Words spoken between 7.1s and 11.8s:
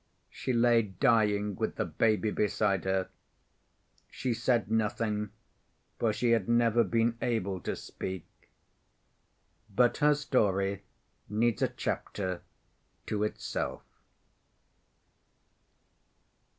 able to speak. But her story needs a